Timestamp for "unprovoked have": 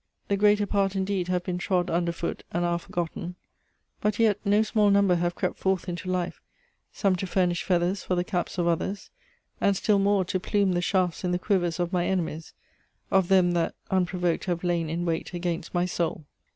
13.91-14.63